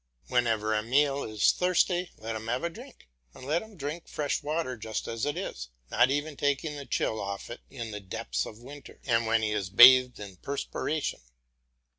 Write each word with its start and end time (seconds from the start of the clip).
Whenever 0.29 0.73
Emile 0.73 1.23
is 1.23 1.51
thirsty 1.51 2.09
let 2.17 2.35
him 2.35 2.47
have 2.47 2.63
a 2.63 2.71
drink, 2.71 3.07
and 3.35 3.45
let 3.45 3.61
him 3.61 3.77
drink 3.77 4.07
fresh 4.07 4.41
water 4.41 4.75
just 4.75 5.07
as 5.07 5.27
it 5.27 5.37
is, 5.37 5.69
not 5.91 6.09
even 6.09 6.35
taking 6.35 6.75
the 6.75 6.87
chill 6.87 7.21
off 7.21 7.51
it 7.51 7.61
in 7.69 7.91
the 7.91 7.99
depths 7.99 8.47
of 8.47 8.63
winter 8.63 8.99
and 9.05 9.27
when 9.27 9.43
he 9.43 9.51
is 9.51 9.69
bathed 9.69 10.19
in 10.19 10.37
perspiration. 10.37 11.21